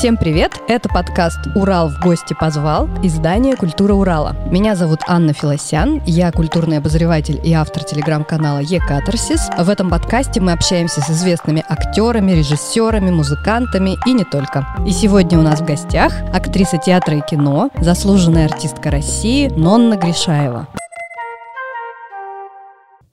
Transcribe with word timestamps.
Всем 0.00 0.16
привет! 0.16 0.58
Это 0.66 0.88
подкаст 0.88 1.38
«Урал 1.54 1.90
в 1.90 2.00
гости 2.00 2.32
позвал» 2.32 2.88
издание 3.02 3.54
«Культура 3.54 3.92
Урала». 3.92 4.34
Меня 4.50 4.74
зовут 4.74 5.00
Анна 5.06 5.34
Филосян, 5.34 6.00
я 6.06 6.32
культурный 6.32 6.78
обозреватель 6.78 7.38
и 7.44 7.52
автор 7.52 7.84
телеграм-канала 7.84 8.60
«Екатарсис». 8.60 9.50
В 9.58 9.68
этом 9.68 9.90
подкасте 9.90 10.40
мы 10.40 10.52
общаемся 10.52 11.02
с 11.02 11.10
известными 11.10 11.62
актерами, 11.68 12.32
режиссерами, 12.32 13.10
музыкантами 13.10 13.98
и 14.06 14.14
не 14.14 14.24
только. 14.24 14.66
И 14.86 14.90
сегодня 14.90 15.38
у 15.38 15.42
нас 15.42 15.60
в 15.60 15.66
гостях 15.66 16.14
актриса 16.32 16.78
театра 16.78 17.18
и 17.18 17.20
кино, 17.20 17.68
заслуженная 17.78 18.46
артистка 18.46 18.90
России 18.90 19.48
Нонна 19.48 19.96
Гришаева. 19.98 20.66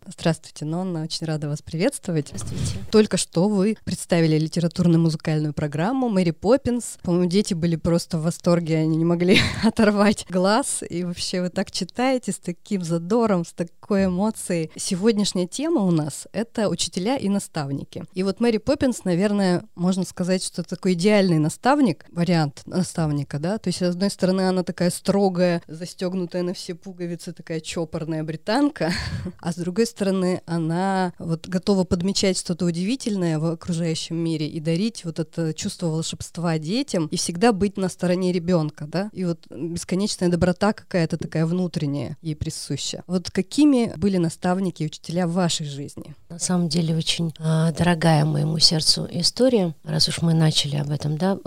Здравствуйте, 0.09 0.63
Нонна, 0.63 1.03
очень 1.03 1.27
рада 1.27 1.49
вас 1.49 1.61
приветствовать. 1.61 2.29
Здравствуйте. 2.33 2.77
Только 2.91 3.17
что 3.17 3.49
вы 3.49 3.75
представили 3.83 4.39
литературно-музыкальную 4.39 5.53
программу 5.53 6.07
«Мэри 6.07 6.31
Поппинс». 6.31 6.97
По-моему, 7.03 7.29
дети 7.29 7.53
были 7.53 7.75
просто 7.75 8.17
в 8.17 8.23
восторге, 8.23 8.77
они 8.77 8.95
не 8.95 9.03
могли 9.03 9.39
оторвать 9.63 10.25
глаз. 10.29 10.81
И 10.89 11.03
вообще 11.03 11.41
вы 11.41 11.49
так 11.49 11.71
читаете 11.71 12.31
с 12.31 12.37
таким 12.37 12.83
задором, 12.83 13.43
с 13.43 13.51
такой 13.51 14.05
эмоцией. 14.05 14.71
Сегодняшняя 14.77 15.45
тема 15.45 15.81
у 15.81 15.91
нас— 15.91 16.27
это 16.31 16.69
учителя 16.69 17.17
и 17.17 17.27
наставники. 17.27 18.05
И 18.13 18.23
вот 18.23 18.39
Мэри 18.39 18.59
Поппинс, 18.59 19.03
наверное, 19.03 19.63
можно 19.75 20.05
сказать, 20.05 20.41
что 20.41 20.63
такой 20.63 20.93
идеальный 20.93 21.37
наставник, 21.37 22.05
вариант 22.13 22.61
наставника, 22.65 23.39
да? 23.39 23.57
То 23.57 23.67
есть, 23.67 23.79
с 23.79 23.81
одной 23.81 24.09
стороны, 24.09 24.47
она 24.47 24.63
такая 24.63 24.89
строгая, 24.89 25.61
застегнутая 25.67 26.43
на 26.43 26.53
все 26.53 26.75
пуговицы, 26.75 27.33
такая 27.33 27.59
чопорная 27.59 28.23
британка, 28.23 28.93
а 29.41 29.51
с 29.51 29.55
другой 29.55 29.85
стороны, 29.85 29.96
стороны, 29.97 30.41
она 30.45 31.13
вот 31.17 31.47
готова 31.47 31.83
подмечать 31.83 32.37
что-то 32.37 32.65
удивительное 32.65 33.39
в 33.39 33.45
окружающем 33.45 34.15
мире 34.15 34.47
и 34.47 34.59
дарить 34.59 35.03
вот 35.05 35.19
это 35.19 35.55
чувство 35.55 35.87
волшебства 35.87 36.59
детям 36.59 37.07
и 37.07 37.17
всегда 37.17 37.51
быть 37.51 37.77
на 37.77 37.89
стороне 37.89 38.31
ребенка, 38.31 38.85
да? 38.85 39.09
И 39.11 39.25
вот 39.25 39.39
бесконечная 39.49 40.29
доброта 40.29 40.73
какая-то 40.73 41.17
такая 41.17 41.47
внутренняя 41.47 42.15
ей 42.21 42.35
присуща. 42.35 43.03
Вот 43.07 43.31
какими 43.31 43.91
были 43.97 44.17
наставники 44.17 44.83
и 44.83 44.85
учителя 44.85 45.25
в 45.25 45.33
вашей 45.33 45.65
жизни? 45.65 46.15
На 46.29 46.39
самом 46.39 46.69
деле 46.69 46.95
очень 46.95 47.33
э, 47.39 47.73
дорогая 47.75 48.23
моему 48.25 48.59
сердцу 48.59 49.07
история, 49.09 49.73
раз 49.83 50.07
уж 50.09 50.21
мы 50.21 50.35
начали 50.35 50.75
об 50.75 50.91
этом, 50.91 51.17
да. 51.17 51.39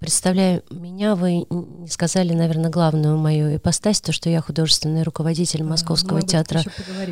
Представляя 0.00 0.62
меня, 0.98 1.14
вы 1.14 1.46
не 1.48 1.86
сказали, 1.86 2.32
наверное, 2.32 2.70
главную 2.70 3.16
мою 3.18 3.54
ипостась, 3.54 4.00
то, 4.00 4.10
что 4.10 4.28
я 4.28 4.40
художественный 4.40 5.04
руководитель 5.04 5.62
Московского 5.62 6.18
а, 6.18 6.22
театра 6.22 6.64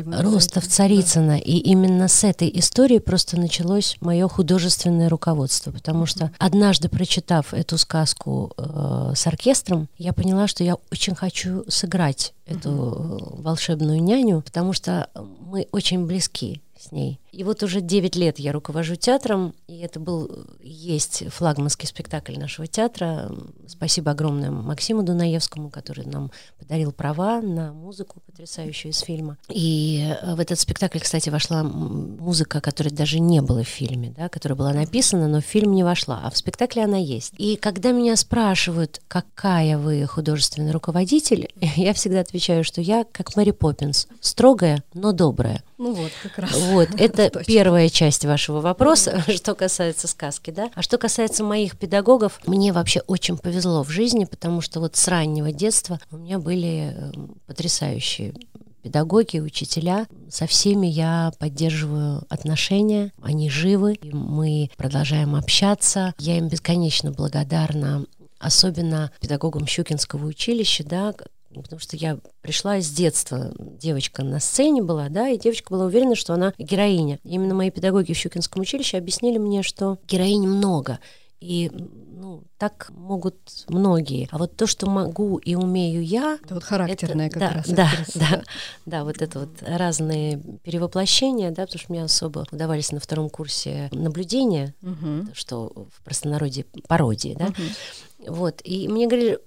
Ростов 0.05 0.67
Царицына. 0.67 1.37
И 1.37 1.57
именно 1.57 2.09
с 2.09 2.25
этой 2.25 2.51
истории 2.53 2.99
просто 2.99 3.39
началось 3.39 3.95
мое 4.01 4.27
художественное 4.27 5.07
руководство, 5.07 5.71
потому 5.71 6.05
что 6.05 6.31
однажды, 6.37 6.89
прочитав 6.89 7.53
эту 7.53 7.77
сказку 7.77 8.51
э, 8.57 9.13
с 9.15 9.25
оркестром, 9.25 9.87
я 9.97 10.11
поняла, 10.11 10.47
что 10.47 10.65
я 10.65 10.75
очень 10.91 11.15
хочу 11.15 11.63
сыграть 11.69 12.33
эту 12.45 12.69
э, 12.69 13.41
волшебную 13.41 14.03
няню, 14.03 14.41
потому 14.41 14.73
что 14.73 15.09
мы 15.39 15.65
очень 15.71 16.05
близки 16.05 16.61
с 16.79 16.91
ней. 16.91 17.19
И 17.31 17.43
вот 17.43 17.63
уже 17.63 17.81
9 17.81 18.15
лет 18.15 18.39
я 18.39 18.51
руковожу 18.51 18.95
театром, 18.95 19.53
и 19.67 19.79
это 19.79 19.99
был, 19.99 20.45
есть 20.61 21.23
флагманский 21.29 21.87
спектакль 21.87 22.37
нашего 22.37 22.67
театра. 22.67 23.31
Спасибо 23.67 24.11
огромное 24.11 24.51
Максиму 24.51 25.03
Дунаевскому, 25.03 25.69
который 25.69 26.05
нам 26.05 26.31
подарил 26.59 26.91
права 26.91 27.41
на 27.41 27.73
музыку 27.73 28.21
потрясающую 28.25 28.91
из 28.91 28.99
фильма. 28.99 29.37
И 29.49 30.15
э, 30.21 30.35
в 30.35 30.39
этот 30.39 30.59
спектакль, 30.59 30.99
кстати, 30.99 31.29
вошла 31.29 31.63
музыка, 31.63 32.61
которая 32.61 32.93
даже 32.93 33.19
не 33.19 33.41
была 33.41 33.63
в 33.63 33.67
фильме, 33.67 34.13
да, 34.17 34.29
которая 34.29 34.57
была 34.57 34.73
написана, 34.73 35.27
но 35.27 35.41
в 35.41 35.45
фильм 35.45 35.73
не 35.73 35.83
вошла, 35.83 36.21
а 36.23 36.29
в 36.31 36.37
спектакле 36.37 36.83
она 36.83 36.97
есть. 36.97 37.33
И 37.37 37.55
когда 37.55 37.91
меня 37.91 38.15
спрашивают, 38.15 39.01
какая 39.07 39.77
вы 39.77 40.05
художественный 40.05 40.71
руководитель, 40.71 41.49
я 41.75 41.93
всегда 41.93 42.21
отвечаю, 42.21 42.63
что 42.63 42.81
я 42.81 43.05
как 43.11 43.35
Мэри 43.35 43.51
Поппинс, 43.51 44.07
строгая, 44.21 44.83
но 44.93 45.11
добрая. 45.11 45.63
Ну 45.77 45.93
вот, 45.93 46.11
как 46.23 46.39
раз. 46.39 46.55
Вот, 46.55 46.89
это 46.97 47.29
первая 47.45 47.89
часть 47.89 48.25
вашего 48.25 48.61
вопроса, 48.61 49.23
что 49.35 49.55
касается 49.55 50.07
сказки, 50.07 50.51
да. 50.51 50.69
А 50.73 50.81
что 50.81 50.97
касается 50.97 51.43
моих 51.43 51.77
педагогов, 51.77 52.39
мне 52.45 52.73
вообще 52.73 53.01
очень 53.07 53.37
повезло 53.37 53.83
в 53.83 53.89
жизни, 53.89 54.25
потому 54.25 54.61
что 54.61 54.79
вот 54.79 54.95
с 54.95 55.07
раннего 55.07 55.51
детства 55.51 55.99
у 56.11 56.17
меня 56.17 56.39
были 56.39 56.95
эм, 56.95 57.35
потрясающие 57.45 58.33
педагоги, 58.81 59.39
учителя. 59.39 60.07
Со 60.29 60.47
всеми 60.47 60.87
я 60.87 61.31
поддерживаю 61.39 62.23
отношения, 62.29 63.11
они 63.21 63.49
живы, 63.49 63.95
и 63.95 64.13
мы 64.13 64.69
продолжаем 64.77 65.35
общаться. 65.35 66.13
Я 66.19 66.37
им 66.37 66.47
бесконечно 66.47 67.11
благодарна 67.11 68.05
особенно 68.39 69.11
педагогам 69.19 69.65
Щукинского 69.65 70.25
училища, 70.27 70.83
да, 70.83 71.13
потому 71.61 71.79
что 71.79 71.95
я 71.95 72.19
пришла 72.41 72.79
с 72.79 72.89
детства, 72.89 73.53
девочка 73.57 74.23
на 74.23 74.39
сцене 74.39 74.81
была, 74.81 75.09
да, 75.09 75.29
и 75.29 75.37
девочка 75.37 75.71
была 75.71 75.85
уверена, 75.85 76.15
что 76.15 76.33
она 76.33 76.53
героиня. 76.57 77.19
Именно 77.23 77.55
мои 77.55 77.71
педагоги 77.71 78.13
в 78.13 78.17
Щукинском 78.17 78.61
училище 78.61 78.97
объяснили 78.97 79.37
мне, 79.37 79.63
что 79.63 79.99
героинь 80.07 80.47
много, 80.47 80.99
и 81.39 81.71
ну, 82.17 82.43
так 82.57 82.89
могут 82.89 83.35
многие. 83.67 84.27
А 84.31 84.37
вот 84.37 84.55
то, 84.57 84.65
что 84.65 84.89
могу 84.89 85.37
и 85.37 85.55
умею 85.55 86.03
я... 86.03 86.39
Это 86.43 86.55
вот 86.55 86.63
характерное 86.63 87.27
это, 87.27 87.39
как 87.39 87.49
да, 87.49 87.55
раз. 87.55 87.67
Да, 87.67 87.89
да, 88.15 88.43
да, 88.85 89.03
вот 89.03 89.21
это 89.21 89.39
вот 89.39 89.49
разные 89.61 90.41
перевоплощения, 90.63 91.51
да, 91.51 91.65
потому 91.65 91.79
что 91.79 91.91
мне 91.91 92.03
особо 92.03 92.45
удавались 92.51 92.91
на 92.91 92.99
втором 92.99 93.29
курсе 93.29 93.89
наблюдения, 93.91 94.73
угу. 94.81 95.27
что 95.33 95.87
в 95.95 96.03
простонародье 96.03 96.65
пародии, 96.87 97.35
да. 97.37 97.45
Угу. 97.45 98.33
Вот, 98.35 98.61
и 98.63 98.87
мне 98.87 99.07
говорили, 99.07 99.39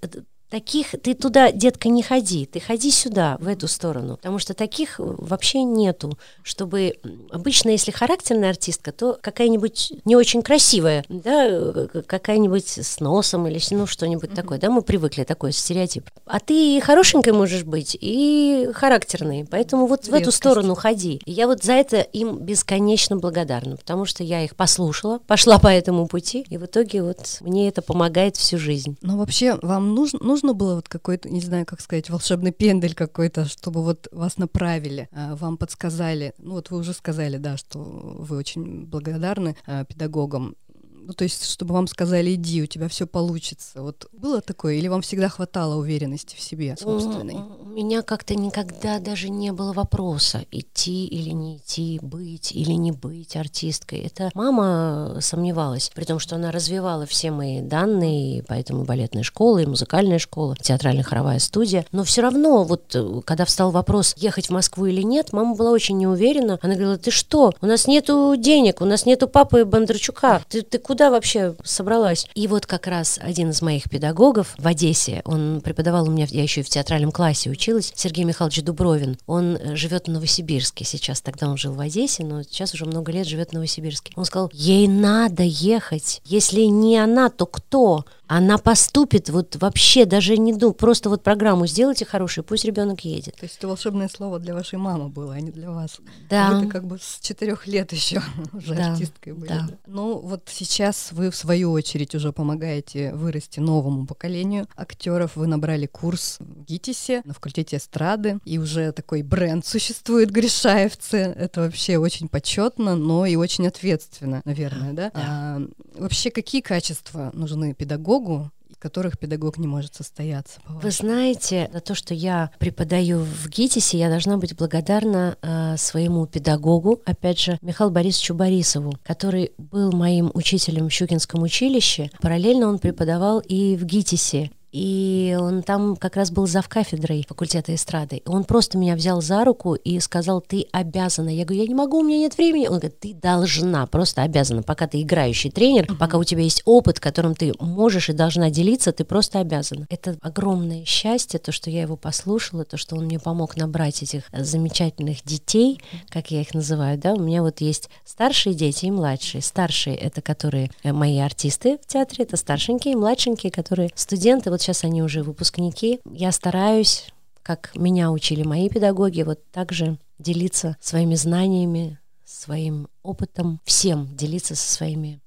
Таких 0.51 0.91
ты 1.01 1.13
туда, 1.13 1.51
детка, 1.51 1.87
не 1.87 2.03
ходи, 2.03 2.45
ты 2.45 2.59
ходи 2.59 2.91
сюда, 2.91 3.37
в 3.39 3.47
эту 3.47 3.69
сторону, 3.69 4.17
потому 4.17 4.37
что 4.37 4.53
таких 4.53 4.95
вообще 4.97 5.63
нету, 5.63 6.17
чтобы 6.43 6.97
обычно, 7.31 7.69
если 7.69 7.91
характерная 7.91 8.49
артистка, 8.49 8.91
то 8.91 9.17
какая-нибудь 9.21 9.93
не 10.03 10.17
очень 10.17 10.41
красивая, 10.41 11.05
да, 11.07 11.87
какая-нибудь 12.05 12.67
с 12.67 12.99
носом 12.99 13.47
или 13.47 13.61
ну 13.71 13.87
что-нибудь 13.87 14.31
mm-hmm. 14.31 14.35
такое, 14.35 14.59
да, 14.59 14.69
мы 14.69 14.81
привыкли 14.81 15.23
такой 15.23 15.53
стереотип. 15.53 16.09
А 16.25 16.41
ты 16.41 16.81
хорошенькой 16.81 17.31
можешь 17.31 17.63
быть 17.63 17.97
и 17.99 18.67
характерной, 18.73 19.47
поэтому 19.49 19.87
вот 19.87 20.01
Редкость. 20.01 20.11
в 20.11 20.21
эту 20.21 20.31
сторону 20.31 20.75
ходи. 20.75 21.21
И 21.25 21.31
я 21.31 21.47
вот 21.47 21.63
за 21.63 21.73
это 21.73 22.01
им 22.01 22.39
бесконечно 22.39 23.15
благодарна, 23.15 23.77
потому 23.77 24.03
что 24.05 24.23
я 24.23 24.43
их 24.43 24.57
послушала, 24.57 25.19
пошла 25.19 25.59
по 25.59 25.67
этому 25.67 26.07
пути, 26.07 26.45
и 26.49 26.57
в 26.57 26.65
итоге 26.65 27.03
вот 27.03 27.37
мне 27.39 27.69
это 27.69 27.81
помогает 27.81 28.35
всю 28.35 28.57
жизнь. 28.57 28.97
Ну 29.01 29.17
вообще 29.17 29.57
вам 29.61 29.95
нужно, 29.95 30.19
нужно 30.41 30.53
было 30.53 30.75
вот 30.75 30.89
какой-то, 30.89 31.29
не 31.29 31.39
знаю, 31.41 31.65
как 31.65 31.81
сказать, 31.81 32.09
волшебный 32.09 32.51
пендель 32.51 32.95
какой-то, 32.95 33.45
чтобы 33.45 33.83
вот 33.83 34.07
вас 34.11 34.37
направили, 34.37 35.07
а, 35.11 35.35
вам 35.35 35.57
подсказали. 35.57 36.33
Ну 36.37 36.53
вот 36.53 36.71
вы 36.71 36.79
уже 36.79 36.93
сказали, 36.93 37.37
да, 37.37 37.57
что 37.57 37.79
вы 37.79 38.37
очень 38.37 38.85
благодарны 38.85 39.55
а, 39.65 39.85
педагогам. 39.85 40.55
Ну, 41.03 41.13
то 41.13 41.23
есть, 41.23 41.45
чтобы 41.45 41.73
вам 41.73 41.87
сказали, 41.87 42.35
иди, 42.35 42.61
у 42.61 42.67
тебя 42.67 42.87
все 42.87 43.07
получится. 43.07 43.81
Вот 43.81 44.07
было 44.11 44.41
такое, 44.41 44.75
или 44.75 44.87
вам 44.87 45.01
всегда 45.01 45.29
хватало 45.29 45.75
уверенности 45.75 46.35
в 46.35 46.41
себе 46.41 46.75
собственной? 46.79 47.35
У 47.35 47.65
меня 47.65 48.01
как-то 48.03 48.35
никогда 48.35 48.99
даже 48.99 49.29
не 49.29 49.51
было 49.51 49.73
вопроса, 49.73 50.45
идти 50.51 51.05
или 51.07 51.31
не 51.31 51.57
идти, 51.57 51.99
быть 52.01 52.51
или 52.51 52.73
не 52.73 52.91
быть 52.91 53.35
артисткой. 53.35 53.99
Это 53.99 54.29
мама 54.35 55.17
сомневалась, 55.21 55.91
при 55.93 56.03
том, 56.03 56.19
что 56.19 56.35
она 56.35 56.51
развивала 56.51 57.05
все 57.05 57.31
мои 57.31 57.61
данные, 57.61 58.43
поэтому 58.47 58.83
балетная 58.83 59.23
школа, 59.23 59.59
и 59.59 59.65
музыкальная 59.65 60.19
школа, 60.19 60.55
театральная 60.61 61.03
хоровая 61.03 61.39
студия. 61.39 61.85
Но 61.91 62.03
все 62.03 62.21
равно, 62.21 62.63
вот 62.63 62.95
э, 62.95 63.21
когда 63.25 63.45
встал 63.45 63.71
вопрос, 63.71 64.13
ехать 64.17 64.47
в 64.47 64.51
Москву 64.51 64.85
или 64.85 65.01
нет, 65.01 65.33
мама 65.33 65.55
была 65.55 65.71
очень 65.71 65.97
неуверена. 65.97 66.59
Она 66.61 66.73
говорила, 66.75 66.97
ты 66.97 67.09
что, 67.09 67.53
у 67.59 67.65
нас 67.65 67.87
нету 67.87 68.35
денег, 68.37 68.81
у 68.81 68.85
нас 68.85 69.05
нету 69.05 69.27
папы 69.27 69.65
Бондарчука, 69.65 70.43
ты, 70.47 70.61
ты 70.61 70.77
куда 70.77 70.90
вообще 70.99 71.55
собралась? 71.63 72.27
И 72.35 72.47
вот 72.47 72.65
как 72.65 72.87
раз 72.87 73.19
один 73.21 73.51
из 73.51 73.61
моих 73.61 73.89
педагогов 73.89 74.55
в 74.57 74.67
Одессе, 74.67 75.21
он 75.25 75.61
преподавал 75.61 76.07
у 76.07 76.11
меня, 76.11 76.27
я 76.29 76.43
еще 76.43 76.61
и 76.61 76.63
в 76.63 76.69
театральном 76.69 77.11
классе 77.11 77.49
училась, 77.49 77.91
Сергей 77.95 78.25
Михайлович 78.25 78.63
Дубровин. 78.63 79.17
Он 79.27 79.55
э, 79.55 79.75
живет 79.75 80.07
в 80.07 80.11
Новосибирске 80.11 80.85
сейчас, 80.85 81.21
тогда 81.21 81.49
он 81.49 81.57
жил 81.57 81.73
в 81.73 81.79
Одессе, 81.79 82.23
но 82.23 82.43
сейчас 82.43 82.73
уже 82.73 82.85
много 82.85 83.11
лет 83.11 83.27
живет 83.27 83.51
в 83.51 83.53
Новосибирске. 83.53 84.13
Он 84.15 84.25
сказал, 84.25 84.49
ей 84.53 84.87
надо 84.87 85.43
ехать, 85.43 86.21
если 86.25 86.61
не 86.61 86.97
она, 86.97 87.29
то 87.29 87.45
кто? 87.45 88.05
Она 88.33 88.57
поступит 88.57 89.29
вот 89.29 89.57
вообще 89.57 90.05
даже 90.05 90.37
не 90.37 90.53
думаю, 90.53 90.73
просто 90.73 91.09
вот 91.09 91.21
программу 91.21 91.67
сделайте 91.67 92.05
хорошую, 92.05 92.45
пусть 92.45 92.63
ребенок 92.63 93.01
едет. 93.01 93.35
То 93.35 93.43
есть 93.43 93.57
это 93.57 93.67
волшебное 93.67 94.07
слово 94.07 94.39
для 94.39 94.53
вашей 94.53 94.79
мамы 94.79 95.09
было, 95.09 95.33
а 95.33 95.41
не 95.41 95.51
для 95.51 95.69
вас. 95.69 95.97
Да. 96.29 96.51
Вы 96.51 96.67
как 96.67 96.85
бы 96.85 96.97
с 96.97 97.19
четырех 97.19 97.67
лет 97.67 97.91
еще 97.91 98.21
уже 98.53 98.73
да. 98.73 98.93
артисткой 98.93 99.33
были. 99.33 99.49
Да. 99.49 99.67
Ну 99.85 100.17
вот 100.19 100.43
сейчас 100.49 101.11
вы 101.11 101.29
в 101.29 101.35
свою 101.35 101.73
очередь 101.73 102.15
уже 102.15 102.31
помогаете 102.31 103.13
вырасти 103.13 103.59
новому 103.59 104.07
поколению 104.07 104.65
актеров. 104.77 105.35
Вы 105.35 105.47
набрали 105.47 105.85
курс 105.85 106.37
в 106.39 106.63
ГИТИСе 106.63 107.23
на 107.25 107.33
факультете 107.33 107.75
эстрады, 107.75 108.39
и 108.45 108.59
уже 108.59 108.93
такой 108.93 109.23
бренд 109.23 109.65
существует 109.65 110.31
Гришаевцы. 110.31 111.17
Это 111.17 111.59
вообще 111.59 111.97
очень 111.97 112.29
почетно, 112.29 112.95
но 112.95 113.25
и 113.25 113.35
очень 113.35 113.67
ответственно, 113.67 114.41
наверное, 114.45 114.93
да? 114.93 115.11
да. 115.13 115.21
А, 115.27 115.61
вообще 115.95 116.31
какие 116.31 116.61
качества 116.61 117.31
нужны 117.33 117.73
педагогу? 117.73 118.20
Педагогу, 118.21 118.51
которых 118.79 119.19
педагог 119.19 119.57
не 119.57 119.67
может 119.67 119.93
состояться. 119.93 120.59
Вы 120.67 120.89
знаете, 120.91 121.69
за 121.71 121.81
то, 121.81 121.93
что 121.93 122.13
я 122.13 122.49
преподаю 122.57 123.19
в 123.19 123.47
ГИТИСе, 123.47 123.99
я 123.99 124.09
должна 124.09 124.37
быть 124.37 124.55
благодарна 124.55 125.37
э, 125.41 125.77
своему 125.77 126.25
педагогу, 126.25 126.99
опять 127.05 127.39
же, 127.39 127.59
Михаилу 127.61 127.91
Борисовичу 127.91 128.33
Борисову, 128.33 128.93
который 129.03 129.51
был 129.57 129.91
моим 129.91 130.31
учителем 130.33 130.89
в 130.89 130.91
Щукинском 130.91 131.43
училище. 131.43 132.09
Параллельно 132.21 132.67
он 132.67 132.79
преподавал 132.79 133.39
и 133.39 133.75
в 133.75 133.85
ГИТИСе. 133.85 134.49
И 134.71 135.37
он 135.39 135.63
там 135.63 135.95
как 135.95 136.15
раз 136.15 136.31
был 136.31 136.47
зав 136.47 136.67
кафедрой 136.69 137.25
факультета 137.27 137.75
эстрады. 137.75 138.21
Он 138.25 138.43
просто 138.43 138.77
меня 138.77 138.95
взял 138.95 139.21
за 139.21 139.43
руку 139.43 139.75
и 139.75 139.99
сказал, 139.99 140.41
ты 140.41 140.65
обязана. 140.71 141.29
Я 141.29 141.45
говорю, 141.45 141.63
я 141.63 141.67
не 141.67 141.75
могу, 141.75 141.99
у 141.99 142.03
меня 142.03 142.19
нет 142.19 142.37
времени. 142.37 142.67
Он 142.67 142.79
говорит, 142.79 142.99
ты 142.99 143.13
должна, 143.13 143.85
просто 143.85 144.21
обязана. 144.23 144.63
Пока 144.63 144.87
ты 144.87 145.01
играющий 145.01 145.51
тренер, 145.51 145.85
mm-hmm. 145.85 145.97
пока 145.97 146.17
у 146.17 146.23
тебя 146.23 146.43
есть 146.43 146.61
опыт, 146.65 146.99
которым 146.99 147.35
ты 147.35 147.53
можешь 147.59 148.09
и 148.09 148.13
должна 148.13 148.49
делиться, 148.49 148.91
ты 148.91 149.03
просто 149.03 149.39
обязана. 149.39 149.85
Это 149.89 150.17
огромное 150.21 150.85
счастье, 150.85 151.39
то, 151.39 151.51
что 151.51 151.69
я 151.69 151.81
его 151.81 151.97
послушала, 151.97 152.63
то, 152.63 152.77
что 152.77 152.95
он 152.95 153.05
мне 153.05 153.19
помог 153.19 153.57
набрать 153.57 154.01
этих 154.03 154.23
замечательных 154.31 155.23
детей, 155.23 155.81
как 156.09 156.31
я 156.31 156.41
их 156.41 156.53
называю, 156.53 156.97
да. 156.97 157.13
У 157.13 157.19
меня 157.19 157.41
вот 157.41 157.61
есть 157.61 157.89
старшие 158.05 158.55
дети 158.55 158.85
и 158.85 158.91
младшие. 158.91 159.41
Старшие— 159.41 159.95
это 159.97 160.21
которые 160.21 160.71
э, 160.83 160.93
мои 160.93 161.19
артисты 161.19 161.77
в 161.77 161.87
театре, 161.87 162.23
это 162.23 162.37
старшенькие, 162.37 162.95
младшенькие, 162.95 163.51
которые 163.51 163.89
студенты. 163.95 164.49
Вот 164.49 164.60
сейчас 164.61 164.83
они 164.83 165.01
уже 165.01 165.23
выпускники. 165.23 165.99
Я 166.05 166.31
стараюсь, 166.31 167.09
как 167.43 167.71
меня 167.75 168.11
учили 168.11 168.43
мои 168.43 168.69
педагоги, 168.69 169.21
вот 169.23 169.39
также 169.51 169.97
делиться 170.19 170.77
своими 170.79 171.15
знаниями, 171.15 171.99
своим 172.25 172.87
опытом, 173.03 173.59
всем 173.65 174.15
делиться 174.15 174.55
со 174.55 174.71
своими 174.71 175.21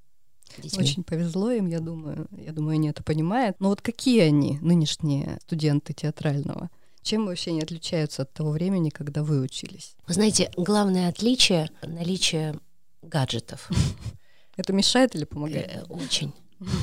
детьми. 0.58 0.82
Очень 0.82 1.04
повезло 1.04 1.50
им, 1.50 1.66
я 1.66 1.81
думаю. 1.81 2.28
Я 2.31 2.52
думаю, 2.52 2.75
они 2.75 2.88
это 2.88 3.02
понимают. 3.02 3.56
Но 3.60 3.69
вот 3.69 3.81
какие 3.81 4.20
они, 4.20 4.58
нынешние 4.60 5.38
студенты 5.42 5.92
театрального? 5.92 6.70
Чем 7.02 7.26
вообще 7.26 7.50
они 7.50 7.60
отличаются 7.60 8.22
от 8.22 8.32
того 8.32 8.50
времени, 8.50 8.88
когда 8.88 9.22
вы 9.22 9.40
учились? 9.40 9.94
Вы 10.06 10.14
знаете, 10.14 10.50
главное 10.56 11.08
отличие— 11.08 11.70
наличие 11.82 12.58
гаджетов. 13.02 13.69
Это 14.56 14.72
мешает 14.72 15.14
или 15.14 15.25
помогает? 15.25 15.70
Э, 15.70 15.82
очень. 15.88 16.32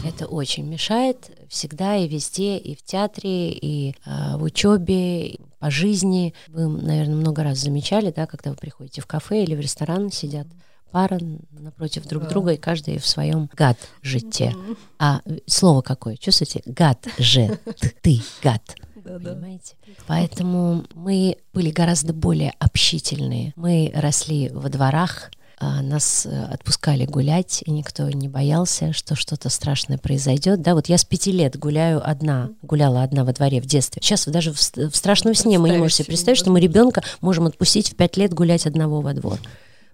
Это 0.05 0.27
очень 0.27 0.67
мешает 0.67 1.31
всегда 1.49 1.97
и 1.97 2.07
везде, 2.07 2.57
и 2.57 2.75
в 2.75 2.83
театре, 2.83 3.51
и 3.51 3.95
э, 4.05 4.37
в 4.37 4.43
учебе, 4.43 5.37
по 5.59 5.69
жизни. 5.69 6.33
Вы, 6.47 6.67
наверное, 6.67 7.15
много 7.15 7.43
раз 7.43 7.59
замечали, 7.59 8.11
да, 8.15 8.25
когда 8.25 8.51
вы 8.51 8.57
приходите 8.57 9.01
в 9.01 9.07
кафе 9.07 9.43
или 9.43 9.55
в 9.55 9.59
ресторан, 9.59 10.11
сидят 10.11 10.47
пара 10.91 11.19
напротив 11.51 12.05
друг 12.05 12.27
друга, 12.27 12.53
и 12.53 12.57
каждый 12.57 12.99
в 12.99 13.07
своем 13.07 13.49
гаджете. 13.55 14.55
А 14.99 15.21
слово 15.47 15.81
какое? 15.81 16.17
Чувствуете? 16.17 16.61
Гаджет. 16.65 17.61
Ты 18.01 18.21
гад. 18.43 18.61
Понимаете? 19.03 19.75
Поэтому 20.07 20.83
мы 20.93 21.37
были 21.53 21.71
гораздо 21.71 22.13
более 22.13 22.53
общительные. 22.59 23.53
Мы 23.55 23.91
росли 23.95 24.49
во 24.49 24.69
дворах, 24.69 25.31
нас 25.81 26.25
э, 26.25 26.43
отпускали 26.45 27.05
гулять, 27.05 27.63
и 27.65 27.71
никто 27.71 28.09
не 28.09 28.27
боялся, 28.27 28.93
что 28.93 29.15
что-то 29.15 29.49
страшное 29.49 29.97
произойдет. 29.97 30.61
Да, 30.61 30.73
вот 30.73 30.89
я 30.89 30.97
с 30.97 31.05
пяти 31.05 31.31
лет 31.31 31.57
гуляю 31.57 32.01
одна, 32.03 32.49
гуляла 32.61 33.03
одна 33.03 33.23
во 33.23 33.31
дворе 33.31 33.61
в 33.61 33.65
детстве. 33.65 34.01
Сейчас 34.01 34.25
даже 34.27 34.53
в, 34.53 34.57
в 34.57 34.95
страшном 34.95 35.35
сне 35.35 35.59
мы 35.59 35.69
не 35.69 35.77
можем 35.77 35.97
себе 35.97 36.07
представить, 36.07 36.39
что 36.39 36.49
мы 36.49 36.59
ребенка 36.59 37.03
можем 37.21 37.45
отпустить 37.45 37.91
в 37.91 37.95
пять 37.95 38.17
лет 38.17 38.33
гулять 38.33 38.65
одного 38.65 39.01
во 39.01 39.13
двор. 39.13 39.39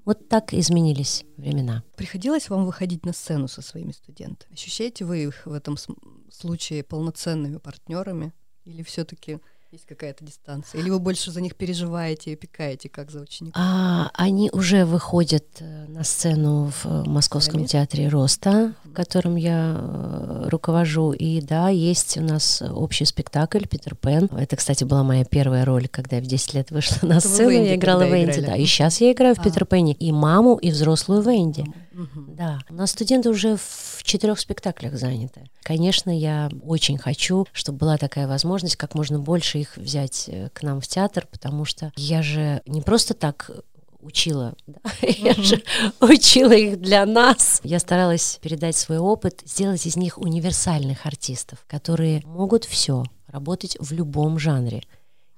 Вот 0.05 0.29
так 0.29 0.53
изменились 0.53 1.25
времена. 1.35 1.83
Приходилось 1.97 2.47
вам 2.47 2.65
выходить 2.65 3.05
на 3.05 3.11
сцену 3.11 3.49
со 3.49 3.61
своими 3.61 3.91
студентами? 3.91 4.53
Ощущаете 4.53 5.03
вы 5.03 5.23
их 5.23 5.45
в 5.45 5.51
этом 5.51 5.75
случае 6.31 6.83
полноценными 6.83 7.57
партнерами? 7.57 8.33
Или 8.63 8.83
все-таки 8.83 9.39
есть 9.71 9.85
какая-то 9.85 10.23
дистанция? 10.23 10.79
Или 10.79 10.89
вы 10.89 10.99
больше 10.99 11.31
за 11.31 11.41
них 11.41 11.55
переживаете 11.55 12.31
и 12.31 12.33
опекаете, 12.33 12.89
как 12.89 13.11
за 13.11 13.21
учеников? 13.21 13.61
А, 13.63 14.09
они 14.13 14.49
уже 14.51 14.85
выходят 14.85 15.45
э, 15.59 15.85
на 15.87 16.03
сцену 16.03 16.71
в 16.71 16.85
э, 16.85 17.03
Московском 17.05 17.59
Сами? 17.59 17.67
театре 17.67 18.07
Роста, 18.07 18.73
в 18.97 18.99
котором 18.99 19.35
я 19.35 19.75
э, 19.77 20.49
руковожу. 20.49 21.11
И 21.11 21.39
да, 21.39 21.69
есть 21.69 22.17
у 22.17 22.21
нас 22.21 22.63
общий 22.67 23.05
спектакль 23.05 23.67
«Питер 23.67 23.93
Пен». 23.93 24.25
Это, 24.35 24.55
кстати, 24.55 24.83
была 24.85 25.03
моя 25.03 25.23
первая 25.23 25.65
роль, 25.65 25.87
когда 25.87 26.15
я 26.15 26.21
в 26.23 26.25
10 26.25 26.53
лет 26.55 26.71
вышла 26.71 27.05
на 27.05 27.19
сцену. 27.19 27.51
Я 27.51 27.75
играла 27.75 28.07
Венди, 28.07 28.41
да. 28.41 28.55
И 28.55 28.65
сейчас 28.65 28.99
я 28.99 29.11
играю 29.11 29.35
в 29.35 29.39
а. 29.39 29.43
Питер 29.43 29.65
Пенне. 29.65 29.93
И 29.93 30.11
маму, 30.11 30.55
и 30.55 30.71
взрослую 30.71 31.21
Венди. 31.21 31.61
Угу. 31.93 32.35
Да. 32.35 32.59
У 32.71 32.73
нас 32.73 32.89
студенты 32.89 33.29
уже 33.29 33.57
в 33.57 34.01
четырех 34.01 34.39
спектаклях 34.39 34.95
заняты. 34.95 35.41
Конечно, 35.61 36.09
я 36.09 36.49
очень 36.63 36.97
хочу, 36.97 37.45
чтобы 37.51 37.77
была 37.77 37.97
такая 37.97 38.27
возможность, 38.27 38.77
как 38.77 38.95
можно 38.95 39.19
больше 39.19 39.59
их 39.59 39.77
взять 39.77 40.25
э, 40.27 40.49
к 40.53 40.63
нам 40.63 40.81
в 40.81 40.87
театр, 40.87 41.27
потому 41.31 41.65
что 41.65 41.91
я 41.97 42.23
же 42.23 42.63
не 42.65 42.81
просто 42.81 43.13
так 43.13 43.51
учила, 43.99 44.55
да? 44.67 44.79
mm-hmm. 44.83 45.15
я 45.23 45.33
же 45.33 45.63
учила 45.99 46.51
их 46.51 46.79
для 46.79 47.05
нас. 47.05 47.61
Я 47.63 47.79
старалась 47.79 48.39
передать 48.41 48.75
свой 48.75 48.97
опыт, 48.97 49.41
сделать 49.45 49.85
из 49.85 49.95
них 49.95 50.17
универсальных 50.17 51.05
артистов, 51.05 51.63
которые 51.67 52.21
могут 52.25 52.65
все, 52.65 53.03
работать 53.27 53.77
в 53.79 53.91
любом 53.91 54.39
жанре 54.39 54.83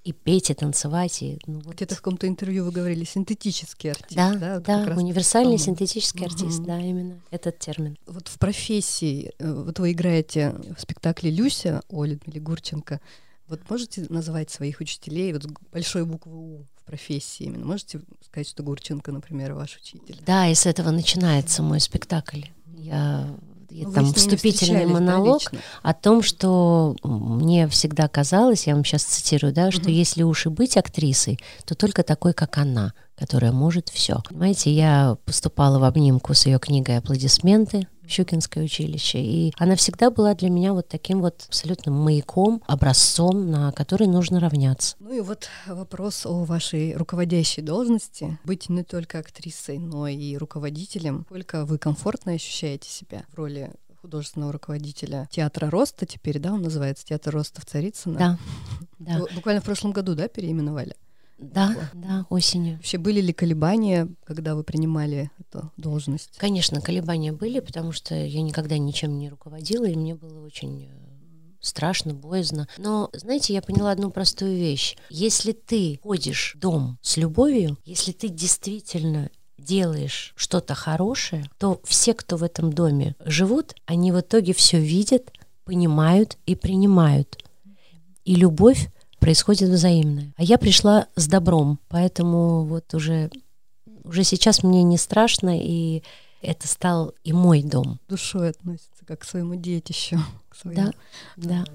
и 0.03 0.13
петь, 0.13 0.49
и 0.49 0.53
танцевать. 0.53 1.21
И, 1.21 1.39
ну, 1.45 1.59
вот. 1.59 1.75
Где-то 1.75 1.95
в 1.95 1.97
каком-то 1.99 2.27
интервью 2.27 2.65
вы 2.65 2.71
говорили 2.71 3.03
синтетический 3.03 3.91
артист. 3.91 4.15
Да, 4.15 4.33
да, 4.35 4.59
да 4.59 4.95
универсальный 4.95 5.57
там. 5.57 5.65
синтетический 5.65 6.25
угу. 6.25 6.33
артист, 6.33 6.63
да, 6.63 6.79
именно 6.79 7.21
этот 7.31 7.59
термин. 7.59 7.97
Вот 8.07 8.27
в 8.27 8.39
профессии, 8.39 9.33
э, 9.37 9.51
вот 9.51 9.79
вы 9.79 9.91
играете 9.91 10.55
в 10.75 10.81
спектакле 10.81 11.31
«Люся» 11.31 11.81
Оля 11.89 12.17
Гурченко. 12.25 13.01
Вот 13.49 13.67
можете 13.67 14.05
назвать 14.09 14.51
своих 14.51 14.79
учителей 14.79 15.33
вот 15.33 15.47
большой 15.71 16.05
буквы 16.05 16.37
«У» 16.37 16.65
в 16.75 16.83
профессии 16.85 17.45
именно? 17.45 17.65
Можете 17.65 18.01
сказать, 18.23 18.47
что 18.47 18.61
Гурченко, 18.61 19.11
например, 19.11 19.53
ваш 19.53 19.77
учитель? 19.77 20.21
Да, 20.25 20.47
и 20.47 20.53
с 20.53 20.67
этого 20.67 20.91
начинается 20.91 21.63
мой 21.63 21.79
спектакль. 21.79 22.43
Я 22.67 23.27
ну, 23.71 23.91
там 23.91 24.13
вступительный 24.13 24.85
монолог 24.85 25.41
да, 25.51 25.57
о 25.81 25.93
том, 25.93 26.21
что 26.21 26.95
мне 27.03 27.67
всегда 27.67 28.07
казалось, 28.07 28.67
я 28.67 28.75
вам 28.75 28.85
сейчас 28.85 29.03
цитирую, 29.03 29.53
да, 29.53 29.71
что 29.71 29.83
угу. 29.83 29.91
если 29.91 30.23
уж 30.23 30.45
и 30.45 30.49
быть 30.49 30.77
актрисой, 30.77 31.39
то 31.65 31.75
только 31.75 32.03
такой, 32.03 32.33
как 32.33 32.57
она, 32.57 32.93
которая 33.15 33.51
может 33.51 33.89
все. 33.89 34.21
Понимаете, 34.27 34.71
я 34.71 35.17
поступала 35.25 35.79
в 35.79 35.83
обнимку 35.83 36.33
с 36.33 36.45
ее 36.45 36.59
книгой 36.59 36.97
«Аплодисменты», 36.97 37.87
Щукинское 38.09 38.63
училище. 38.63 39.19
И 39.21 39.53
она 39.57 39.75
всегда 39.75 40.09
была 40.09 40.33
для 40.33 40.49
меня 40.49 40.73
вот 40.73 40.87
таким 40.87 41.21
вот 41.21 41.45
абсолютно 41.47 41.91
маяком, 41.91 42.61
образцом, 42.67 43.49
на 43.49 43.71
который 43.71 44.07
нужно 44.07 44.39
равняться. 44.39 44.95
Ну 44.99 45.13
и 45.13 45.21
вот 45.21 45.47
вопрос 45.67 46.25
о 46.25 46.43
вашей 46.43 46.95
руководящей 46.95 47.63
должности. 47.63 48.37
Быть 48.43 48.69
не 48.69 48.83
только 48.83 49.19
актрисой, 49.19 49.77
но 49.77 50.07
и 50.07 50.35
руководителем. 50.37 51.25
Сколько 51.27 51.65
вы 51.65 51.77
комфортно 51.77 52.33
ощущаете 52.33 52.89
себя 52.89 53.23
в 53.31 53.35
роли 53.35 53.71
художественного 54.01 54.53
руководителя 54.53 55.27
театра 55.31 55.69
Роста 55.69 56.05
теперь, 56.05 56.39
да, 56.39 56.53
он 56.53 56.61
называется 56.61 57.05
Театр 57.05 57.33
Роста 57.33 57.61
в 57.61 57.65
Царицыно. 57.65 58.17
Да. 58.17 58.39
да. 58.99 59.25
Буквально 59.35 59.61
в 59.61 59.65
прошлом 59.65 59.91
году, 59.91 60.15
да, 60.15 60.27
переименовали? 60.27 60.95
Да, 61.39 61.75
да, 61.93 62.25
осенью. 62.29 62.75
Вообще 62.75 62.97
были 62.97 63.21
ли 63.21 63.33
колебания, 63.33 64.09
когда 64.25 64.55
вы 64.55 64.63
принимали 64.63 65.31
эту 65.39 65.71
должность? 65.77 66.37
Конечно, 66.37 66.81
колебания 66.81 67.31
были, 67.31 67.59
потому 67.59 67.91
что 67.91 68.13
я 68.13 68.41
никогда 68.41 68.77
ничем 68.77 69.17
не 69.17 69.29
руководила, 69.29 69.85
и 69.85 69.95
мне 69.95 70.15
было 70.15 70.45
очень 70.45 70.85
э, 70.85 70.89
страшно, 71.61 72.13
боязно. 72.13 72.67
Но, 72.77 73.09
знаете, 73.13 73.53
я 73.53 73.61
поняла 73.61 73.91
одну 73.91 74.11
простую 74.11 74.57
вещь. 74.57 74.97
Если 75.09 75.53
ты 75.53 75.99
ходишь 76.03 76.55
в 76.55 76.59
дом 76.59 76.97
с 77.01 77.15
любовью, 77.17 77.77
если 77.85 78.11
ты 78.11 78.27
действительно 78.27 79.29
делаешь 79.57 80.33
что-то 80.35 80.75
хорошее, 80.75 81.45
то 81.57 81.81
все, 81.85 82.13
кто 82.13 82.37
в 82.37 82.43
этом 82.43 82.71
доме 82.71 83.15
живут, 83.23 83.75
они 83.85 84.11
в 84.11 84.19
итоге 84.19 84.53
все 84.53 84.79
видят, 84.79 85.31
понимают 85.63 86.37
и 86.45 86.55
принимают. 86.55 87.43
И 88.25 88.35
любовь 88.35 88.89
происходит 89.29 89.69
взаимное. 89.69 90.33
А 90.37 90.43
я 90.43 90.57
пришла 90.57 91.05
с 91.15 91.27
добром, 91.27 91.79
поэтому 91.87 92.65
вот 92.65 92.95
уже, 92.95 93.29
уже 94.03 94.23
сейчас 94.23 94.63
мне 94.63 94.81
не 94.81 94.97
страшно, 94.97 95.55
и 95.55 96.01
это 96.41 96.67
стал 96.67 97.13
и 97.23 97.31
мой 97.31 97.61
дом. 97.61 97.99
Душой 98.07 98.49
относится, 98.49 99.05
как 99.05 99.19
к 99.19 99.25
своему 99.25 99.53
детищу, 99.53 100.17
к 100.49 100.55
своему 100.55 100.93
да, 101.37 101.63
да. 101.63 101.65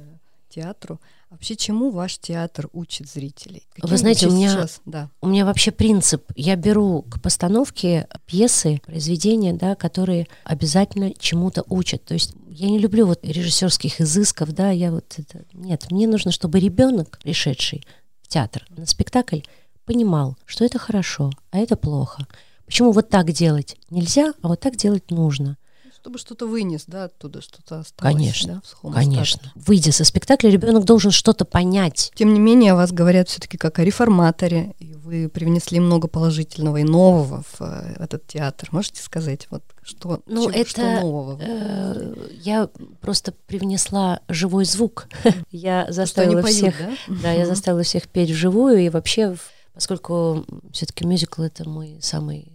Театру. 0.54 1.00
Вообще, 1.30 1.56
чему 1.56 1.90
ваш 1.90 2.18
театр 2.18 2.68
учит 2.72 3.08
зрителей? 3.08 3.66
Каким 3.74 3.90
Вы 3.90 3.96
знаете, 3.96 4.28
у 4.28 4.32
меня, 4.32 4.50
сейчас? 4.50 4.80
Да. 4.84 5.10
у 5.20 5.26
меня 5.26 5.44
вообще 5.44 5.72
принцип. 5.72 6.24
Я 6.36 6.54
беру 6.56 7.02
к 7.02 7.20
постановке 7.20 8.06
пьесы, 8.26 8.80
произведения, 8.86 9.52
да, 9.52 9.74
которые 9.74 10.28
обязательно 10.44 11.12
чему-то 11.18 11.64
учат. 11.68 12.04
То 12.04 12.14
есть 12.14 12.34
я 12.48 12.68
не 12.68 12.78
люблю 12.78 13.06
вот 13.06 13.24
режиссерских 13.24 14.00
изысков, 14.00 14.52
да, 14.52 14.70
я 14.70 14.92
вот 14.92 15.14
это... 15.16 15.44
Нет, 15.52 15.90
мне 15.90 16.06
нужно, 16.06 16.30
чтобы 16.30 16.60
ребенок, 16.60 17.18
пришедший 17.22 17.84
в 18.22 18.28
театр 18.28 18.64
на 18.70 18.86
спектакль, 18.86 19.40
понимал, 19.84 20.36
что 20.44 20.64
это 20.64 20.78
хорошо, 20.78 21.30
а 21.50 21.58
это 21.58 21.76
плохо. 21.76 22.26
Почему 22.64 22.92
вот 22.92 23.08
так 23.08 23.32
делать 23.32 23.76
нельзя, 23.90 24.32
а 24.40 24.48
вот 24.48 24.60
так 24.60 24.76
делать 24.76 25.10
нужно. 25.10 25.58
Чтобы 26.04 26.18
что-то 26.18 26.46
вынес, 26.46 26.84
да, 26.86 27.04
оттуда 27.04 27.40
что-то 27.40 27.78
осталось. 27.80 28.14
Конечно, 28.14 28.60
да, 28.82 28.90
Конечно. 28.92 29.50
Выйдя 29.54 29.90
со 29.90 30.04
спектакля, 30.04 30.50
ребенок 30.50 30.84
должен 30.84 31.10
что-то 31.10 31.46
понять. 31.46 32.12
Тем 32.14 32.34
не 32.34 32.40
менее, 32.40 32.72
о 32.72 32.74
вас 32.76 32.92
говорят 32.92 33.30
все-таки 33.30 33.56
как 33.56 33.78
о 33.78 33.84
реформаторе, 33.84 34.74
и 34.78 34.92
вы 34.92 35.30
привнесли 35.30 35.80
много 35.80 36.06
положительного 36.06 36.76
и 36.76 36.82
нового 36.84 37.42
в 37.54 37.62
э, 37.62 37.94
этот 38.00 38.26
театр. 38.26 38.68
Можете 38.70 39.02
сказать, 39.02 39.46
вот 39.48 39.62
что, 39.82 40.20
Ну, 40.26 40.52
чего- 40.52 40.64
что 40.66 40.82
это, 40.82 41.00
нового? 41.00 41.38
Э, 41.40 42.14
Я 42.42 42.68
просто 43.00 43.32
привнесла 43.46 44.20
живой 44.28 44.66
звук. 44.66 45.08
Я 45.50 45.84
Что 45.84 45.92
заставила 45.94 46.42
поют, 46.42 46.54
всех 46.58 46.74
да? 46.78 46.90
Да, 47.22 47.32
я 47.32 47.46
заставила 47.46 47.82
всех 47.82 48.08
петь 48.08 48.28
вживую, 48.30 48.78
и 48.80 48.90
вообще, 48.90 49.36
поскольку 49.72 50.44
все-таки 50.70 51.06
мюзикл 51.06 51.40
это 51.40 51.66
мой 51.66 51.96
самый 52.02 52.52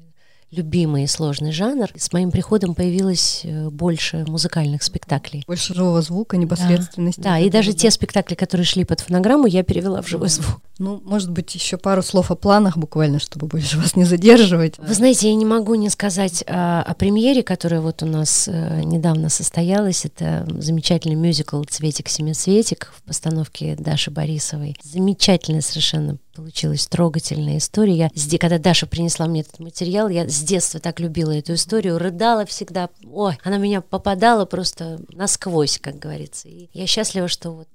любимый 0.52 1.04
и 1.04 1.08
сложный 1.08 1.52
жанр, 1.52 1.90
с 1.96 2.12
моим 2.12 2.32
приходом 2.32 2.76
появилось 2.76 3.42
э, 3.44 3.70
больше 3.70 4.26
музыкальных 4.28 4.84
спектаклей. 4.84 5.44
Больше 5.48 5.74
живого 5.74 6.02
звука, 6.02 6.38
непосредственности. 6.38 7.22
Да, 7.22 7.38
вот 7.38 7.46
и 7.46 7.50
даже 7.50 7.72
да. 7.72 7.78
те 7.78 7.92
спектакли, 7.92 8.36
которые 8.36 8.66
шли 8.66 8.84
под 8.84 9.02
фонограмму, 9.02 9.46
я 9.46 9.64
перевела 9.64 10.02
в 10.02 10.08
живой 10.08 10.30
звук. 10.30 10.62
Ну, 10.80 11.02
может 11.04 11.30
быть, 11.30 11.54
еще 11.54 11.78
пару 11.78 12.02
слов 12.02 12.32
о 12.32 12.36
планах 12.36 12.78
буквально, 12.78 13.20
чтобы 13.20 13.48
больше 13.48 13.78
вас 13.78 13.98
не 13.98 14.06
задерживать. 14.06 14.78
Вы 14.78 14.94
знаете, 14.94 15.30
я 15.30 15.36
не 15.36 15.46
могу 15.46 15.76
не 15.76 15.90
сказать 15.90 16.44
а, 16.48 16.82
о 16.82 16.94
премьере, 16.96 17.44
которая 17.44 17.82
вот 17.82 18.02
у 18.02 18.06
нас 18.06 18.48
э, 18.48 18.82
недавно 18.84 19.28
состоялась. 19.28 20.06
Это 20.06 20.48
замечательный 20.58 21.16
мюзикл 21.16 21.62
«Цветик-семицветик» 21.64 22.94
в 22.96 23.04
постановке 23.04 23.76
Даши 23.78 24.10
Борисовой. 24.10 24.78
Замечательная 24.82 25.62
совершенно 25.62 26.18
получилась 26.34 26.88
трогательная 26.88 27.58
история. 27.58 28.10
Я, 28.14 28.38
когда 28.40 28.58
Даша 28.58 28.88
принесла 28.88 29.28
мне 29.28 29.42
этот 29.42 29.60
материал, 29.60 30.08
я 30.08 30.30
с 30.30 30.42
детства 30.42 30.80
так 30.80 31.02
любила 31.02 31.32
эту 31.32 31.56
историю, 31.56 31.98
рыдала 31.98 32.46
всегда. 32.46 32.90
Ой, 33.12 33.38
она 33.44 33.58
меня 33.58 33.82
попадала 33.82 34.46
просто 34.46 35.02
насквозь, 35.10 35.78
как 35.80 36.00
говорится. 36.00 36.48
И 36.48 36.70
я 36.74 36.88
счастлива, 36.88 37.28
что 37.28 37.52
вот 37.52 37.68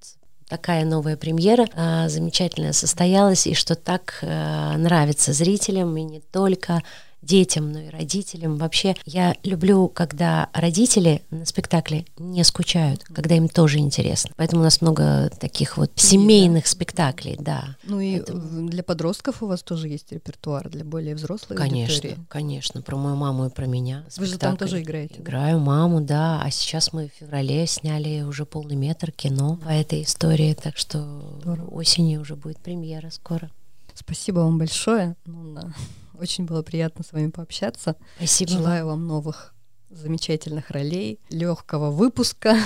такая 0.48 0.84
новая 0.84 1.16
премьера 1.16 1.66
а, 1.74 2.08
замечательная 2.08 2.72
состоялась, 2.72 3.46
и 3.46 3.54
что 3.54 3.74
так 3.74 4.18
а, 4.22 4.76
нравится 4.76 5.32
зрителям, 5.32 5.96
и 5.96 6.02
не 6.02 6.20
только 6.20 6.82
детям, 7.24 7.72
но 7.72 7.80
и 7.80 7.88
родителям. 7.88 8.56
Вообще, 8.56 8.94
я 9.06 9.34
люблю, 9.42 9.88
когда 9.88 10.48
родители 10.52 11.22
на 11.30 11.44
спектакле 11.46 12.04
не 12.18 12.44
скучают, 12.44 13.02
когда 13.04 13.34
им 13.36 13.48
тоже 13.48 13.78
интересно. 13.78 14.30
Поэтому 14.36 14.60
у 14.62 14.64
нас 14.64 14.80
много 14.80 15.30
таких 15.40 15.76
вот 15.76 15.90
семейных 15.96 16.66
спектаклей, 16.66 17.36
да. 17.38 17.76
Ну 17.84 18.00
и 18.00 18.16
Поэтому- 18.18 18.68
для 18.68 18.82
подростков 18.82 19.42
у 19.42 19.46
вас 19.46 19.62
тоже 19.62 19.88
есть 19.88 20.12
репертуар, 20.12 20.68
для 20.68 20.84
более 20.84 21.14
взрослой 21.14 21.56
Конечно, 21.56 21.94
аудитории. 21.94 22.18
конечно, 22.28 22.82
про 22.82 22.96
мою 22.96 23.16
маму 23.16 23.46
и 23.46 23.50
про 23.50 23.66
меня. 23.66 24.04
Вы 24.16 24.26
же 24.26 24.38
там 24.38 24.52
спектакль. 24.52 24.70
тоже 24.70 24.82
играете, 24.82 25.14
да? 25.16 25.22
Играю 25.22 25.58
маму, 25.58 26.00
да. 26.00 26.40
А 26.42 26.50
сейчас 26.50 26.92
мы 26.92 27.08
в 27.08 27.18
феврале 27.18 27.66
сняли 27.66 28.22
уже 28.22 28.44
полный 28.46 28.76
метр 28.76 29.10
кино 29.12 29.56
по 29.64 29.68
этой 29.70 30.02
истории, 30.02 30.54
так 30.54 30.76
что 30.76 31.38
Здорово. 31.42 31.68
осенью 31.70 32.20
уже 32.20 32.36
будет 32.36 32.58
премьера 32.58 33.10
скоро. 33.10 33.50
Спасибо 33.94 34.40
вам 34.40 34.58
большое. 34.58 35.14
Ну, 35.24 35.54
да. 35.54 35.72
Очень 36.18 36.44
было 36.44 36.62
приятно 36.62 37.04
с 37.04 37.12
вами 37.12 37.30
пообщаться. 37.30 37.96
Спасибо. 38.16 38.52
Желаю 38.52 38.86
вам 38.86 39.06
новых 39.06 39.54
замечательных 39.90 40.70
ролей, 40.70 41.20
легкого 41.30 41.90
выпуска 41.90 42.56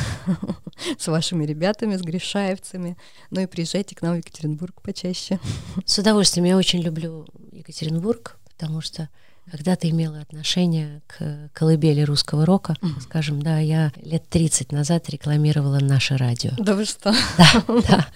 с 0.98 1.06
вашими 1.08 1.44
ребятами, 1.44 1.96
с 1.96 2.02
гришаевцами. 2.02 2.96
Ну 3.30 3.40
и 3.40 3.46
приезжайте 3.46 3.94
к 3.94 4.02
нам 4.02 4.14
в 4.14 4.18
Екатеринбург 4.18 4.80
почаще. 4.82 5.38
С 5.84 5.98
удовольствием. 5.98 6.46
Я 6.46 6.56
очень 6.56 6.80
люблю 6.80 7.26
Екатеринбург, 7.52 8.38
потому 8.44 8.80
что 8.80 9.08
когда-то 9.50 9.88
имела 9.88 10.20
отношение 10.20 11.00
к 11.06 11.50
колыбели 11.52 12.02
русского 12.02 12.46
рока. 12.46 12.76
Мгм. 12.80 13.00
Скажем, 13.00 13.42
да, 13.42 13.58
я 13.58 13.92
лет 14.02 14.24
30 14.28 14.72
назад 14.72 15.08
рекламировала 15.08 15.78
наше 15.80 16.16
радио. 16.16 16.50
Да 16.58 16.74
вы 16.74 16.84
что? 16.84 17.14
Да, 17.36 17.64
да. 17.88 18.06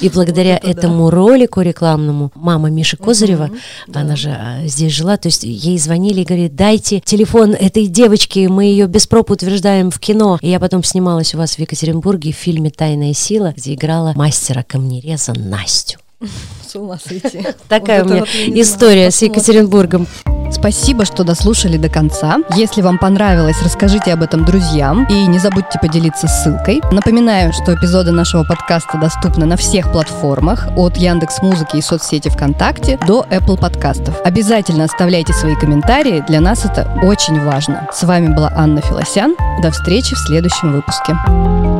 И 0.00 0.08
благодаря 0.08 0.54
Вот 0.54 0.64
это 0.64 0.74
да. 0.74 0.78
этому 0.80 1.10
ролику 1.10 1.60
рекламному 1.60 2.32
мама 2.34 2.70
Миши 2.70 2.96
Козырева. 2.96 3.50
Да. 3.86 4.00
она 4.00 4.16
же 4.16 4.30
а, 4.30 4.66
здесь 4.66 4.92
жила, 4.92 5.16
то 5.16 5.28
есть 5.28 5.44
ей 5.44 5.78
звонили 5.78 6.20
и 6.20 6.24
говорили, 6.24 6.48
дайте 6.48 7.00
телефон 7.00 7.52
этой 7.52 7.86
девочки, 7.86 8.46
мы 8.46 8.64
ее 8.64 8.86
без 8.86 9.06
проб 9.06 9.30
утверждаем 9.30 9.90
в 9.90 9.98
кино. 9.98 10.38
И 10.40 10.48
я 10.48 10.60
потом 10.60 10.82
снималась 10.82 11.34
у 11.34 11.38
вас 11.38 11.56
в 11.56 11.58
Екатеринбурге 11.58 12.32
в 12.32 12.36
фильме 12.36 12.70
«Тайная 12.70 13.14
сила», 13.14 13.54
где 13.56 13.74
играла 13.74 14.12
мастера 14.14 14.62
камнереза 14.62 15.32
Настю. 15.34 15.98
С 16.66 16.74
ума 16.76 16.98
сойти. 16.98 17.46
Такая 17.68 18.02
Вот 18.02 18.10
у 18.10 18.14
меня 18.14 18.24
история 18.62 19.10
с. 19.10 19.22
Екатеринбургом. 19.22 20.06
Спасибо, 20.50 21.04
что 21.04 21.24
дослушали 21.24 21.76
до 21.76 21.88
конца. 21.88 22.38
Если 22.54 22.80
вам 22.80 22.98
понравилось, 22.98 23.56
расскажите 23.62 24.12
об 24.12 24.22
этом 24.22 24.44
друзьям 24.44 25.06
и 25.06 25.26
не 25.26 25.38
забудьте 25.38 25.78
поделиться 25.78 26.28
ссылкой. 26.28 26.80
Напоминаю, 26.92 27.52
что 27.52 27.74
эпизоды 27.74 28.12
нашего 28.12 28.44
подкаста 28.44 28.98
доступны 28.98 29.46
на 29.46 29.56
всех 29.56 29.90
платформах 29.90 30.68
от 30.76 30.96
Яндекс 30.96 31.42
Музыки 31.42 31.76
и 31.76 31.82
соцсети 31.82 32.28
ВКонтакте 32.28 32.98
до 33.06 33.26
Apple 33.30 33.58
подкастов. 33.58 34.20
Обязательно 34.24 34.84
оставляйте 34.84 35.32
свои 35.32 35.56
комментарии, 35.56 36.24
для 36.28 36.40
нас 36.40 36.64
это 36.64 36.88
очень 37.02 37.40
важно. 37.40 37.88
С 37.92 38.04
вами 38.04 38.32
была 38.34 38.52
Анна 38.54 38.80
Филосян. 38.80 39.34
До 39.60 39.70
встречи 39.70 40.14
в 40.14 40.18
следующем 40.18 40.72
выпуске. 40.72 41.73